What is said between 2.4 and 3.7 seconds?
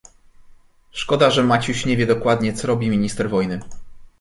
co robi minister wojny."